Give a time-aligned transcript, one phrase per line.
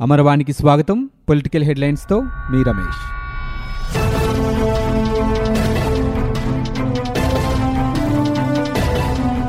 [0.00, 1.08] అమరవాణికి స్వాగతం.
[1.28, 3.00] పొలిటికల్ హెడ్లైన్స్తో మీ రమేష్.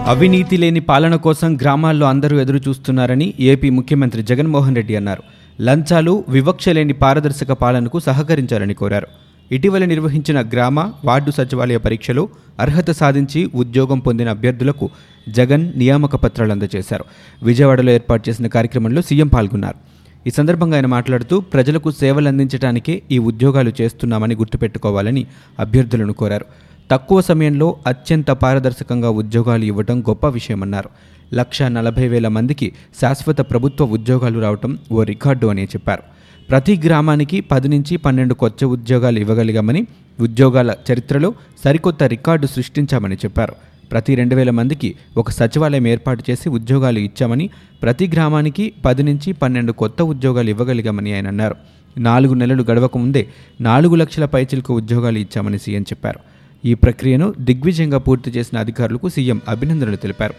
[0.07, 5.23] అవినీతి లేని పాలన కోసం గ్రామాల్లో అందరూ ఎదురు చూస్తున్నారని ఏపీ ముఖ్యమంత్రి జగన్మోహన్ రెడ్డి అన్నారు.
[5.61, 9.07] లంచాలు వివక్ష లేని పారదర్శక పాలనకు సహకరించాలని కోరారు.
[9.52, 12.29] ఇటీవల నిర్వహించిన గ్రామ వార్డు సచివాలయ పరీక్షలో
[12.59, 14.89] అర్హత సాధించి ఉద్యోగం పొందిన అభ్యర్థులకు
[15.29, 17.05] జగన్ నియామక పత్రాలు అందజేశారు.
[17.43, 19.91] విజయవాడలో ఏర్పాటు చేసిన కార్యక్రమంలో సీఎం పాల్గొన్నారు.
[20.27, 25.25] ఈ సందర్భంగా ఆయన మాట్లాడుతూ ప్రజలకు సేవలు అందించడానికే ఈ ఉద్యోగాలు చేస్తున్నామని గుర్తుపెట్టుకోవాలని
[25.59, 26.45] అభ్యర్థులను కోరారు.
[26.91, 30.89] తక్కువ సమయంలో అత్యంత పారదర్శకంగా ఉద్యోగాలు ఇవ్వడం గొప్ప విషయమన్నారు.
[31.34, 32.71] లక్ష నలభై వేల మందికి
[33.02, 36.03] శాశ్వత ప్రభుత్వ ఉద్యోగాలు రావటం ఓ రికార్డు అని చెప్పారు.
[36.49, 39.88] ప్రతి గ్రామానికి పది నుంచి పన్నెండు కొత్త ఉద్యోగాలు ఇవ్వగలిగామని
[40.20, 43.70] ఉద్యోగాల చరిత్రలో సరికొత్త రికార్డు సృష్టించామని చెప్పారు.
[43.91, 47.49] ప్రతి రెండు వేల మందికి ఒక సచివాలయం ఏర్పాటు చేసి ఉద్యోగాలు ఇచ్చామని
[47.82, 51.55] ప్రతి గ్రామానికి పది నుంచి పన్నెండు కొత్త ఉద్యోగాలు ఇవ్వగలిగామని ఆయన అన్నారు.
[51.98, 53.27] నాలుగు నెలలు గడవక ముందే
[53.62, 56.20] నాలుగు లక్షల పైచిలకు ఉద్యోగాలు ఇచ్చామని సీఎం చెప్పారు.
[56.65, 60.34] ఈ ప్రక్రియను దిగ్విజయంగా పూర్తి చేసిన అధికారులకు సీఎం అభినందనలు తెలిపారు.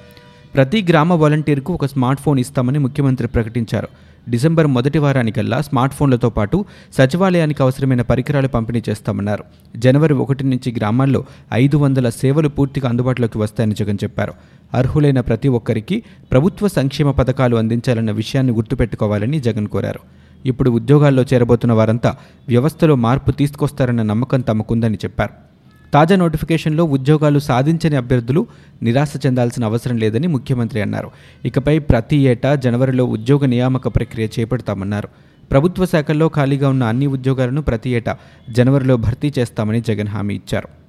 [0.55, 3.89] ప్రతి గ్రామ వాలంటీర్కు ఒక స్మార్ట్ ఫోన్ ఇస్తామని ముఖ్యమంత్రి ప్రకటించారు.
[4.29, 6.65] డిసెంబర్ మొదటి వారానికల్లా స్మార్ట్ ఫోన్లతో పాటు
[6.99, 9.45] సచివాలయానికి అవసరమైన పరికరాలు పంపిణీ చేస్తామన్నారు.
[9.77, 14.33] జనవరి ఒకటి నుంచి గ్రామాల్లో ఐదు వందల సేవలు పూర్తిగా అందుబాటులోకి వస్తాయని జగన్ చెప్పారు.
[14.75, 20.01] అర్హులైన ప్రతి ఒక్కరికి ప్రభుత్వ సంక్షేమ పథకాలు అందించాలన్న విషయాన్ని గుర్తుపెట్టుకోవాలని జగన్ కోరారు.
[20.47, 22.17] ఇప్పుడు ఉద్యోగాల్లో చేరబోతున్న వారంతా
[22.49, 25.52] వ్యవస్థలో మార్పు తీసుకొస్తారన్న నమ్మకం తమకుందని చెప్పారు.
[25.95, 28.47] తాజా నోటిఫికేషన్లో ఉద్యోగాలు సాధించని అభ్యర్థులు
[28.83, 31.11] నిరాశ చెందాల్సిన అవసరం లేదని ముఖ్యమంత్రి అన్నారు.
[31.45, 35.09] ఇకపై ప్రతి ఏటా జనవరిలో ఉద్యోగ నియామక ప్రక్రియ చేపడతామన్నారు.
[35.51, 38.19] ప్రభుత్వ శాఖల్లో ఖాళీగా ఉన్న అన్ని ఉద్యోగాలను ప్రతి ఏటా
[38.51, 40.82] జనవరిలో భర్తీ చేస్తామని జగన్ హామీ ఇచ్చారు.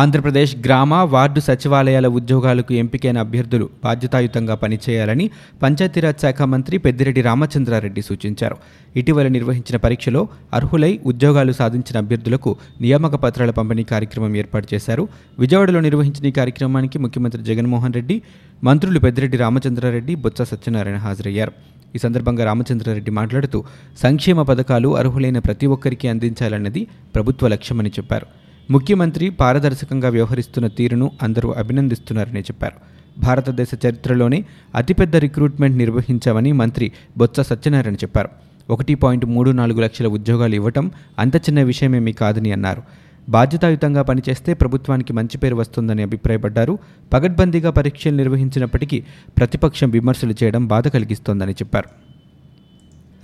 [0.00, 5.30] ఆంధ్రప్రదేశ్ గ్రామ వార్డు సచివాలయాల ఉద్యోగాలకు ఎంపికైన అభ్యర్థులు బాధ్యతాయుతంగా పనిచేయాలని
[5.62, 8.56] పంచాయతీరాజ్ శాఖ మంత్రి పెద్దిరెడ్డి రామచంద్రారెడ్డి సూచించారు.
[8.96, 15.08] ఇటీవల నిర్వహించిన పరీక్షలో అర్హులై ఉద్యోగాలు సాధించిన అభ్యర్థులకు నియామక పత్రాల పంపిణీ కార్యక్రమం ఏర్పాటు చేశారు.
[15.38, 18.22] విజయవాడలో నిర్వహించిన ఈ కార్యక్రమానికి ముఖ్యమంత్రి జగన్మోహన్ రెడ్డి
[18.64, 21.52] మంత్రులు పెద్దిరెడ్డి రామచంద్రారెడ్డి బొత్స సత్యనారాయణ హాజరయ్యారు.
[21.96, 23.64] ఈ సందర్భంగా రామచంద్రారెడ్డి మాట్లాడుతూ
[24.02, 28.26] సంక్షేమ పథకాలు అర్హులైన ప్రతి ఒక్కరికి అందించాలన్నది ప్రభుత్వ లక్ష్యమని చెప్పారు.
[28.70, 32.74] ముఖ్యమంత్రి పారదర్శకంగా వ్యవహరిస్తున్న తీరును అందరూ అభినందిస్తున్నారని చెప్పారు.
[33.20, 34.44] భారతదేశ చరిత్రలోనే
[34.74, 38.28] అతిపెద్ద రిక్రూట్మెంట్ నిర్వహించామని మంత్రి బొత్స సత్యనారాయణ చెప్పారు.
[38.70, 42.82] ఒకటి పాయింట్ మూడు నాలుగు లక్షల ఉద్యోగాలు ఇవ్వటం అంత చిన్న విషయమేమీ కాదని అన్నారు.
[43.28, 46.78] బాధ్యతాయుతంగా పనిచేస్తే ప్రభుత్వానికి మంచి పేరు వస్తుందని అభిప్రాయపడ్డారు.
[47.12, 49.04] పగడ్బందీగా పరీక్షలు నిర్వహించినప్పటికీ
[49.38, 52.03] ప్రతిపక్షం విమర్శలు చేయడం బాధ కలిగిస్తోందని చెప్పారు.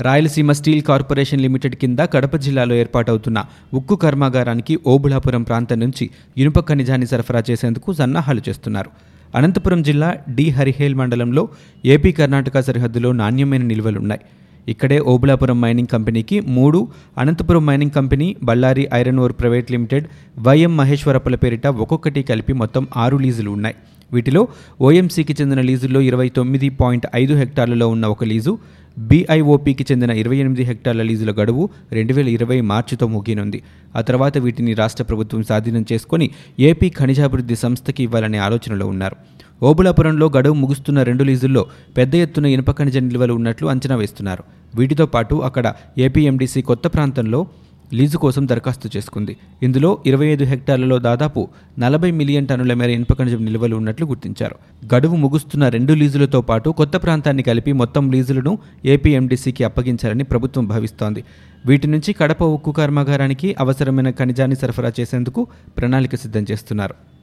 [0.02, 3.38] రాయలసీమ స్టీల్ కార్పొరేషన్ లిమిటెడ్ కింద కడప జిల్లాలో ఏర్పాటవుతున్న
[3.74, 6.04] ఉక్కు కర్మాగారానికి ఓబుళాపురం ప్రాంతం నుంచి
[6.36, 8.90] ఇనుప ఖనిజాన్ని సరఫరా చేసేందుకు సన్నాహాలు చేస్తున్నారు.
[9.34, 11.42] అనంతపురం జిల్లా డి హరిహేల్ మండలంలో
[11.84, 14.22] ఏపీ కర్ణాటక సరిహద్దులో నాణ్యమైన నిల్వలున్నాయి.
[14.68, 16.80] ఇక్కడే ఓబులాపురం మైనింగ్ కంపెనీకి మూడు
[17.18, 20.06] Anantapuram mining company Bellary iron ore private limited
[20.38, 23.76] YM మహేశ్వరప్పల పేరిట ఒక్కొక్కటి కలిపి మొత్తం ఆరు లీజులు ఉన్నాయి.
[24.14, 24.42] వీటిలో
[24.80, 28.52] ఓఎంసీకి చెందిన లీజుల్లో ఇరవై తొమ్మిది పాయింట్ ఐదు హెక్టార్లలో ఉన్న ఒక లీజు
[28.98, 33.58] బీఐఓపీకి చెందిన ఇరవై ఎనిమిది హెక్టార్ల లీజుల గడువు రెండు వేల ఇరవై మార్చితో ముగినుంది
[33.96, 36.26] ఆ తర్వాత వీటిని రాష్ట్ర ప్రభుత్వం స్వాధీనం చేసుకుని
[36.60, 39.16] ఏపీ ఖనిజాభివృద్ధి సంస్థకి ఇవ్వాలనే ఆలోచనలో ఉన్నారు.
[39.62, 41.66] ఓబులాపురంలో గడువు ముగుస్తున్న రెండు లీజుల్లో
[41.96, 44.44] పెద్ద ఎత్తున ఇనుప ఖనిజ నిల్వలు ఉన్నట్లు అంచనా వేస్తున్నారు.
[44.74, 45.66] వీటితో పాటు అక్కడ
[45.98, 47.46] ఏపీఎండీసీ కొత్త ప్రాంతంలో
[47.94, 49.36] లీజు కోసం దరఖాస్తు చేసుకుంది.
[49.62, 54.56] ఇందులో ఇరవై ఐదు హెక్టార్లలో దాదాపు నలభై మిలియన్ టన్నుల మేర ఇనుప ఖనిజం నిల్వలు ఉన్నట్లు గుర్తించారు.
[54.94, 61.24] గడువు ముగుస్తున్న రెండు లీజులతో పాటు కొత్త ప్రాంతాన్ని కలిపి మొత్తం లీజులను ఏపీఎండీసీకి అప్పగించాలని ప్రభుత్వం భావిస్తోంది.
[61.66, 65.46] వీటి నుంచి కడప ఉక్కు కర్మాగారానికి అవసరమైన ఖనిజాన్ని సరఫరా చేసేందుకు
[65.78, 67.19] ప్రణాళిక సిద్ధం చేస్తున్నారు.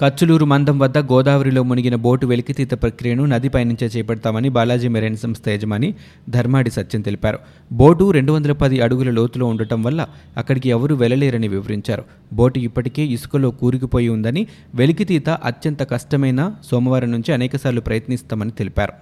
[0.00, 5.94] కచ్చులూరు మందం వద్ద గోదావరిలో మునిగిన బోటు వెలికితీత ప్రక్రియను నదిపై నుంచే చేపడతామని బాలాజీ మెరైన్ సంస్థ యజమాని
[6.28, 7.38] ధర్మాడి సత్యం తెలిపారు.
[7.72, 10.06] బోటు రెండు వందల పది అడుగుల లోతులో ఉండటం వల్ల
[10.36, 12.04] అక్కడికి ఎవరూ వెళ్ళలేరని వివరించారు.
[12.32, 18.92] బోటు ఇప్పటికే ఇసుకలో కూరుకుపోయి ఉందని వెలికితీత అత్యంత కష్టమైన సోమవారం నుంచి అనేకసార్లు ప్రయత్నిస్తామని తెలిపారు.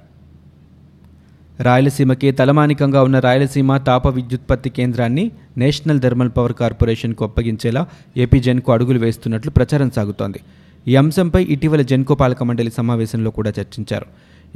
[1.62, 7.86] రాయలసీమకి తలమానికంగా ఉన్న రాయలసీమ తాప విద్యుత్పత్తి కేంద్రాన్ని నేషనల్ థర్మల్ పవర్ కార్పొరేషన్కు అప్పగించేలా
[8.16, 10.40] ఏపీ జెన్కు అడుగులు వేస్తున్నట్లు ప్రచారం సాగుతోంది.
[10.86, 14.06] ఈ అంశంపై ఇటీవల జెన్కో పాలక మండలి సమావేశంలో కూడా చర్చించారు.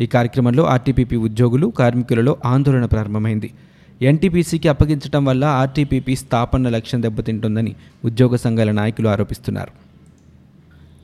[0.01, 3.51] ఈ కార్యక్రమంలో ఆర్టీపీపీ ఉద్యోగులు కార్మికులలో ఆందోళన ప్రారంభమైంది.
[4.03, 7.75] ఎన్టీపీసీకి అప్పగించడం వల్ల ఆర్టీపీపీ స్థాపన లక్ష్యం దెబ్బతింటుందని
[8.05, 9.71] ఉద్యోగ సంఘాల నాయకులు ఆరోపిస్తున్నారు.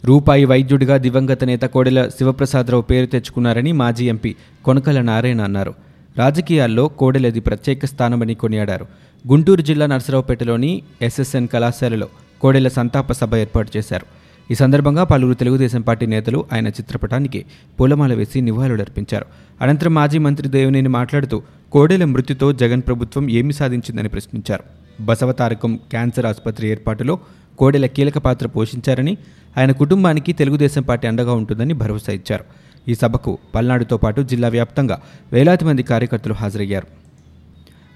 [0.07, 5.75] రూపాయి వైద్యుడిగా దివంగత నేత కోడెల శివప్రసాదరావు పేరు తెచ్చుకున్నారని మాజీ ఎంపీ కొనకల నారాయణ అన్నారు.
[6.19, 8.87] రాజకీయాల్లో కోడెలది ప్రత్యేక స్థానమని కొనియాడారు.
[9.29, 12.09] గుంటూరు జిల్లా నర్సరావుపేటలోని ఎస్ఎస్ఎన్ కళాశాలలో
[12.41, 14.07] కోడెల సంతాప సభ ఏర్పాటు చేశారు.
[14.51, 17.45] ఈ సందర్భంగా పలువురు తెలుగుదేశం పార్టీ నేతలు ఆయన చిత్రపటానికి
[17.81, 19.27] పూలమాల వేసి నివాళులర్పించారు
[19.63, 21.43] అనంతరం మాజీ మంత్రి దేవినేని మాట్లాడుతూ
[21.73, 24.65] కోడెల మృతితో జగన్ ప్రభుత్వం ఏమి సాధించిందని ప్రశ్నించారు.
[25.05, 27.19] బసవతారకం క్యాన్సర్ ఆసుపత్రి ఏర్పాటులో
[27.59, 29.19] కోడెల కీలక పాత్ర పోషించారని
[29.59, 32.45] ఆయన కుటుంబానికి తెలుగుదేశం పార్టీ అండగా ఉంటుందని భరోసా ఇచ్చారు.
[32.89, 35.01] ఈ సభకు పల్నాడుతో పాటు జిల్లా వ్యాప్తంగా
[35.33, 36.98] వేలాది మంది కార్యకర్తలు హాజరయ్యారు.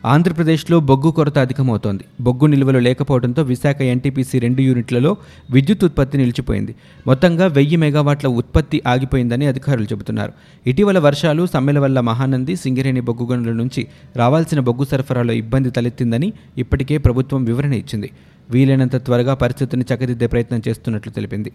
[0.04, 2.04] ఆంధ్రప్రదేశ్లో బొగ్గు కొరత అధికమవుతోంది.
[2.20, 5.16] బొగ్గు నిల్వలు లేకపోవడంతో విశాఖ ఎన్టీపీసీ రెండు యూనిట్లలో
[5.50, 6.74] విద్యుత్ ఉత్పత్తి నిలిచిపోయింది.
[7.06, 10.32] మొత్తంగా వెయ్యి మెగావాట్ల ఉత్పత్తి ఆగిపోయిందని అధికారులు చెబుతున్నారు.
[10.66, 16.98] ఇటీవల వర్షాలు సమ్మెల వల్ల మహానంది సింగరేణి బొగ్గు గనుల నుంచి రావాల్సిన బొగ్గు సరఫరాలో ఇబ్బంది తలెత్తిందని ఇప్పటికే
[16.98, 18.10] ప్రభుత్వం వివరణ ఇచ్చింది.
[18.50, 21.52] వీలైనంత త్వరగా పరిస్థితిని చక్కదిద్దే ప్రయత్నం చేస్తున్నట్లు తెలిపింది.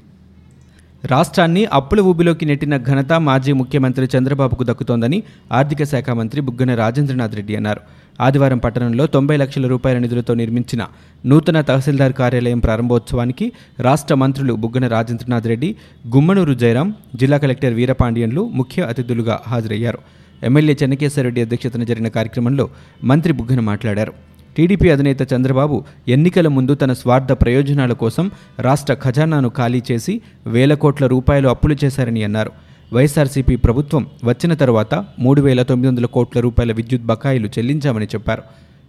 [1.04, 7.56] రాష్ట్రాన్ని అప్పుల ఊబిలోకి నెట్టిన ఘనత మాజీ ముఖ్యమంత్రి చంద్రబాబుకు దక్కుతోందని ఆర్థిక శాఖ మంత్రి బుగ్గన రాజేంద్రనాథ్ రెడ్డి
[7.56, 7.82] అన్నారు.
[8.22, 10.84] ఆదివారం పట్టణంలో తొంభై లక్షల రూపాయల నిధులతో నిర్మించిన
[11.26, 15.76] నూతన తహసీల్దార్ కార్యాలయం ప్రారంభోత్సవానికి రాష్ట్ర మంత్రులు బుగ్గన రాజేంద్రనాథ్ రెడ్డి
[16.16, 20.00] గుమ్మనూరు జయరాం జిల్లా కలెక్టర్ వీరపాండియన్లు ముఖ్య అతిథులుగా హాజరయ్యారు.
[20.44, 22.70] ఎమ్మెల్యే చెన్నకేశ్వరరెడ్డి అధ్యక్షతన జరిగిన కార్యక్రమంలో
[23.04, 24.14] మంత్రి బుగ్గన మాట్లాడారు.
[24.58, 31.08] టీడీపీ అధినేత చంద్రబాబు ఎన్నికల ముందు తన స్వార్థ ప్రయోజనాల కోసం రాష్ట్ర ఖజానాను ఖాళీ చేసి వేల కోట్ల
[31.08, 32.52] రూపాయలు అప్పులు చేశారని అన్నారు.
[32.94, 38.44] వైఎస్ఆర్సీపీ ప్రభుత్వం వచ్చిన తరువాత మూడు వేల తొమ్మిది వందల కోట్ల రూపాయల విద్యుత్ బకాయిలు చెల్లించామని చెప్పారు.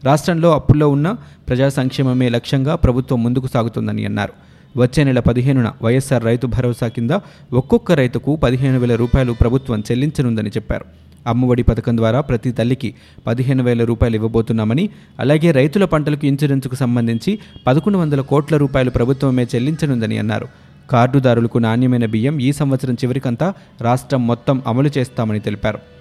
[0.04, 1.16] రాష్ట్రంలో అప్పుల్లో ఉన్న
[1.48, 4.32] ప్రజా సంక్షేమమే లక్ష్యంగా ప్రభుత్వం ముందుకు సాగుతుందని అన్నారు.
[4.78, 7.10] వచ్చే నెల పదిహేనున వైఎస్ఆర్ రైతు భరోసా కింద
[7.52, 10.84] ఒక్కొక్క రైతుకు పదిహేను వేల రూపాయలు ప్రభుత్వం చెల్లించనుందని చెప్పారు.
[11.28, 12.90] అమ్మఒడి పథకం ద్వారా ప్రతి తల్లికి
[13.26, 14.84] పదిహేను వేల రూపాయలు ఇవ్వబోతున్నామని
[15.20, 20.48] అలాగే రైతుల పంటలకు ఇన్సూరెన్స్కు సంబంధించి పదకొండు వందల కోట్ల రూపాయలు ప్రభుత్వమే చెల్లించనుందని అన్నారు.
[20.90, 25.97] కార్డుదారులకు నాణ్యమైన బియ్యం ఈ సంవత్సరం చివరికంతా రాష్ట్రం మొత్తం అమలు చేస్తామని తెలిపారు.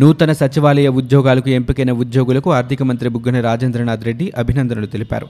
[0.00, 5.26] నూతన సచివాలయ ఉద్యోగాలకు ఎంపికైన ఉద్యోగులకు ఆర్థిక మంత్రి బుగ్గన రాజేంద్రనాథ్ రెడ్డి అభినందనలు తెలిపారు.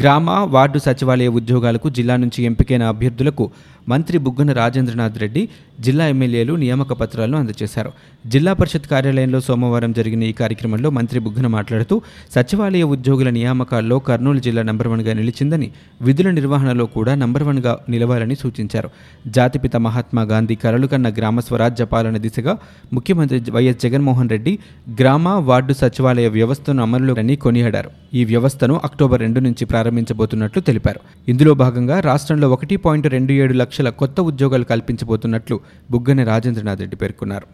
[0.00, 3.44] గ్రామ వార్డు సచివాలయ ఉద్యోగాలకు జిల్లా నుంచి ఎంపికైన అభ్యర్థులకు
[3.88, 5.42] మంత్రి బుగ్గన రాజేంద్రనాథ్ రెడ్డి
[5.86, 7.90] జిల్లా ఎమ్మెల్యేలు నియామక పత్రాలను అందజేశారు.
[8.26, 11.96] జిల్లా పరిషత్ కార్యాలయంలో సోమవారం జరిగిన ఈ కార్యక్రమంలో మంత్రి బుగ్గన మాట్లాడుతూ
[12.36, 15.68] సచివాలయ ఉద్యోగుల నియామకాల్లో కర్నూలు జిల్లా నంబర్ వన్గా నిలిచిందని
[16.02, 18.90] విధుల నిర్వహణలో కూడా నంబర్ వన్గా నిలవాలని సూచించారు.
[19.38, 22.54] జాతిపిత మహాత్మా గాంధీ కలలు కన్న గ్రామ స్వరాజ్య పాలన దిశగా
[22.92, 24.52] ముఖ్యమంత్రి వైఎస్ జగన్ జగన్మోహన్ రెడ్డి
[25.00, 27.90] గ్రామ వార్డు సచివాలయ వ్యవస్థను అమలులోని కొనియాడారు.
[28.18, 31.00] ఈ వ్యవస్థను అక్టోబర్ రెండు నుంచి ప్రారంభించబోతున్నట్లు తెలిపారు.
[31.32, 35.58] ఇందులో భాగంగా రాష్ట్రంలో ఒకటి పాయింట్ రెండు ఏడు లక్షల కొత్త ఉద్యోగాలు కల్పించబోతున్నట్లు
[35.90, 37.48] బుగ్గన రాజేంద్రనాథ్ రెడ్డి పేర్కొన్నారు.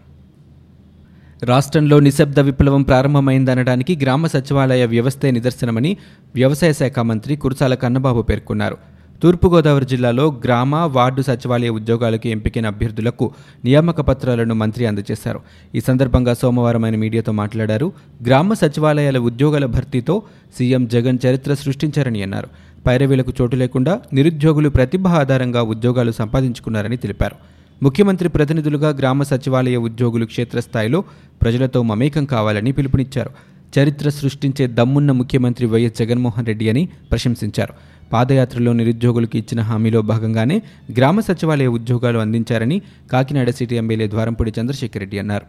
[1.53, 5.93] రాష్ట్రంలో నిశ్శబ్ద విప్లవం ప్రారంభమైందనడానికి గ్రామ సచివాలయ వ్యవస్థే నిదర్శనమని
[6.35, 8.77] వ్యవసాయ శాఖ మంత్రి కురసాల కన్నబాబు పేర్కొన్నారు.
[9.23, 13.27] తూర్పుగోదావరి జిల్లాలో గ్రామ వార్డు సచివాలయ ఉద్యోగాలకు ఎంపికైన అభ్యర్థులకు
[13.65, 15.41] నియామక పత్రాలను మంత్రి అందజేశారు.
[15.75, 17.93] ఈ సందర్భంగా సోమవారం ఆయన మీడియాతో మాట్లాడారు.
[18.27, 20.23] గ్రామ సచివాలయాల ఉద్యోగాల భర్తీతో
[20.59, 22.49] సీఎం జగన్ చరిత్ర సృష్టించారని అన్నారు.
[22.87, 27.37] పైరవీలకు చోటు లేకుండా నిరుద్యోగులు ప్రతిభ ఆధారంగా ఉద్యోగాలు సంపాదించుకున్నారని తెలిపారు.
[27.83, 31.05] ముఖ్యమంత్రి ప్రతినిధులుగా గ్రామ సచివాలయ ఉద్యోగులు క్షేత్రస్థాయిలో
[31.43, 33.31] ప్రజలతో మమేకం కావాలని పిలుపునిచ్చారు.
[33.79, 37.75] చరిత్ర సృష్టించే దమ్మున్న ముఖ్యమంత్రి వైఎస్ జగన్మోహన్ రెడ్డి అని ప్రశంసించారు.
[38.13, 40.63] పాదయాత్రలో నిరుద్యోగులకు ఇచ్చిన హామీలో భాగంగానే
[40.97, 45.47] గ్రామ సచివాలయ ఉద్యోగాలు అందించారని కాకినాడ సిటీ ఎమ్మెల్యే ద్వారంపూడి చంద్రశేఖర్ రెడ్డి అన్నారు.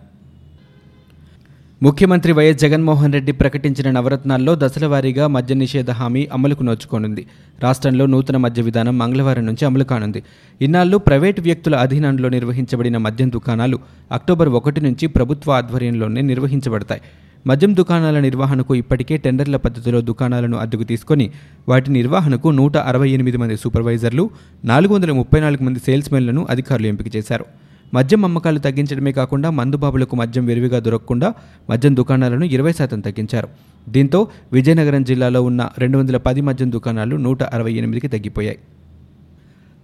[1.83, 7.25] ముఖ్యమంత్రి వైఎస్ జగన్మోహన్ రెడ్డి ప్రకటించిన నవరత్నాల్లో దశల వారీగా మద్య నిషేధ హామీ అమలుకు నోచుకోనుంది.
[7.63, 10.23] రాష్ట్రంలో నూతన మద్య విధానం మంగళవారం నుంచి అమలు కానుంది.
[10.61, 13.79] ఇన్నాళ్ళు ప్రైవేటు వ్యక్తుల అధీనంలో నిర్వహించబడిన మద్యం దుకాణాలు
[14.11, 17.01] అక్టోబర్ ఒకటి నుంచి ప్రభుత్వ ఆధ్వర్యంలోనే నిర్వహించబడతాయి.
[17.47, 21.31] మద్యం దుకాణాల నిర్వహణకు ఇప్పటికే టెండర్ల పద్ధతిలో దుకాణాలను అద్దెకు తీసుకొని
[21.69, 24.29] వాటి నిర్వహణకు నూట అరవై ఎనిమిది మంది సూపర్వైజర్లు
[24.65, 27.45] నాలుగు వందల ముప్పై నాలుగు మంది సేల్స్మెన్లను అధికారులు ఎంపిక చేశారు.
[27.93, 31.33] మద్యం అమ్మకాలు తగ్గించడమే కాకుండా మందుబాబులకు మద్యం విరివిగా దొరకకుండా
[31.69, 33.47] మద్యం దుకాణాలను ఇరవై శాతం తగ్గించారు.
[33.89, 38.57] దీంతో విజయనగరం జిల్లాలో ఉన్న రెండు వందల పది మద్యం దుకాణాలు నూట అరవై ఎనిమిదికి తగ్గిపోయాయి.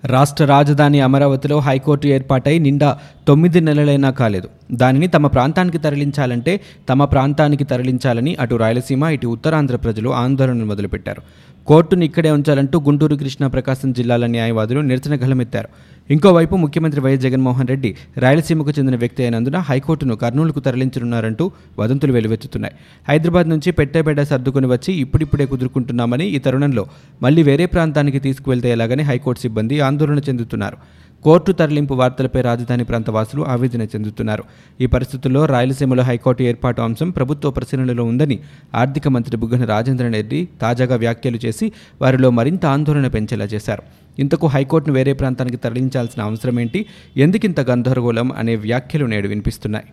[0.05, 4.47] రాష్ట్ర రాజధాని అమరావతిలో హైకోర్టు ఏర్పాటై నిండా తొమ్మిది నెలలైనా కాలేదు.
[4.71, 6.53] దానిని తమ ప్రాంతానికి తరలించాలంటే
[6.89, 11.21] తమ ప్రాంతానికి తరలించాలని అటు రాయలసీమ ఇటు ఉత్తరాంధ్ర ప్రజలు ఆందోళనలు మొదలుపెట్టారు.
[11.67, 15.69] కోర్టును ఇక్కడే ఉంచాలంటూ గుంటూరు కృష్ణా ప్రకాశం జిల్లాల న్యాయవాదులు నిరసన గలమెత్తారు
[16.09, 21.45] ఇంకోవైపు ముఖ్యమంత్రి వైఎస్ జగన్మోహన్ రెడ్డి రాయలసీమకు చెందిన వ్యక్తి అయినందున హైకోర్టును కర్నూలుకు తరలించనున్నారంటూ
[21.79, 22.75] వదంతులు వెలువెత్తుతున్నాయి.
[23.07, 26.85] హైదరాబాద్ నుంచి పెట్టేబెడ్డ సర్దుకుని వచ్చి ఇప్పుడిప్పుడే కుదురుకుంటున్నామని ఈ తరుణంలో
[27.21, 30.79] మళ్ళీ వేరే ప్రాంతానికి తీసుకువెళ్తే ఎలాగని హైకోర్టు సిబ్బంది ఆందోళన చెందుతున్నారు.
[31.23, 34.43] కోర్టు తరలింపు వార్తలపై రాజధాని ప్రాంత వాసులు ఆవేదన చెందుతున్నారు.
[34.81, 38.39] ఈ పరిస్థితుల్లో రాయలసీమలో హైకోర్టు ఏర్పాటు అంశం ప్రభుత్వ పరిశీలనలో ఉందని
[38.75, 41.71] ఆర్థిక మంత్రి బుగ్గన రాజేంద్ర రెడ్డి తాజాగా వ్యాఖ్యలు చేసి
[42.01, 43.83] వారిలో మరింత ఆందోళన పెంచేలా చేశారు.
[44.19, 46.85] ఇంతకు హైకోర్టును వేరే ప్రాంతానికి తరలించాల్సిన అవసరం ఏంటి
[47.17, 48.31] ఎందుకింత గందరగోళం?
[48.31, 49.85] అనే వ్యాఖ్యలు నేడు వినిపిస్తున్నాయి.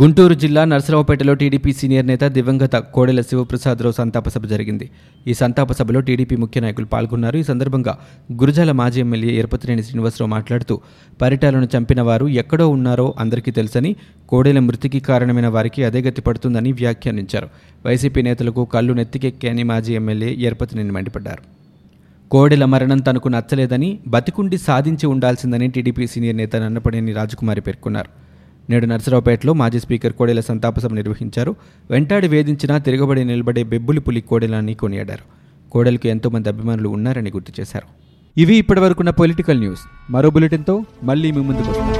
[0.00, 4.90] గుంటూరు జిల్లా నరసరావుపేటలో టీడీపీ సీనియర్ నేత దివంగత కోడెల శివప్రసాదరావు సంతాప సభ జరిగింది.
[5.26, 7.36] ఈ సంతాప సభలో టీడీపీ ముఖ్య నాయకులు పాల్గొన్నారు.
[7.36, 7.98] ఈ సందర్భంగా
[8.32, 10.80] గురుజాల మాజీ ఎమ్మెల్యే ఎరపతినేని శ్రీనివాసరావు మాట్లాడుతూ
[11.20, 13.96] పరిటాలను చంపిన వారు ఎక్కడో ఉన్నారో అందరికీ తెలుసని
[14.28, 17.48] కోడెల మృతికి కారణమైన వారికి అదే గతి పడుతుందని వ్యాఖ్యానించారు.
[17.86, 21.42] వైసీపీ నేతలకు కళ్ళు నెత్తికెక్కాయని మాజీ ఎమ్మెల్యే ఎరపతినేని మండిపడ్డారు.
[22.28, 28.23] కోడెల మరణం తనకు నచ్చలేదని బతికుండి సాధించి ఉండాల్సిందని టీడీపీ సీనియర్ నేత నన్నపనేని రాజకుమారి పేర్కొన్నారు.
[28.70, 31.56] నేడు నర్సరావుపేటలో మాజీ స్పీకర్ కోడెల సంతాప సభ నిర్వహించారు.
[31.90, 35.44] వెంటాడి వేధించినా తిరగబడి నిలబడే బెబ్బులి పులి కోడెలని కొనియాడారు.
[35.70, 37.86] కోడెలకు ఎంతోమంది అభిమానులు ఉన్నారని గుర్తు చేశారు.
[38.40, 39.80] ఇవి ఇప్పటివరకున్న పొలిటికల్ న్యూస్.
[40.10, 41.93] మరో బులెటిన్తో మళ్ళీ మీ ముందుకు వస్తాం.